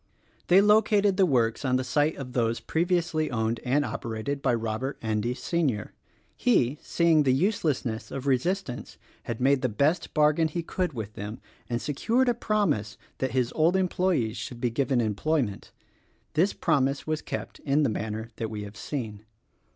[0.47, 4.97] They located the works on the site of those previously owned and operated by Robert
[4.99, 5.93] Endy, Sr.
[6.35, 11.39] He, seeing the uselessness of resistance had made the best bargain he could with them
[11.69, 15.71] and secured a promise that his old employes should be given employment.
[16.33, 19.23] This promise was kept in the manner that we have seen.